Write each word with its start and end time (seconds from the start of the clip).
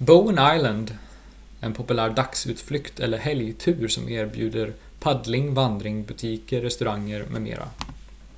bowen 0.00 0.38
island 0.56 0.90
är 1.60 1.66
en 1.66 1.74
populär 1.74 2.10
dagsutflykt 2.10 3.00
eller 3.00 3.18
helgtur 3.18 3.88
som 3.88 4.08
erbjuder 4.08 4.74
paddling 4.98 5.54
vandring 5.54 6.04
butiker 6.04 6.60
restauranger 6.62 7.26
med 7.26 7.42
mera 7.42 7.68